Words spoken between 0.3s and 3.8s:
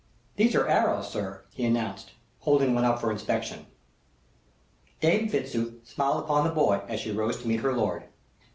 "These are arrows, sir," he announced, holding one up for inspection.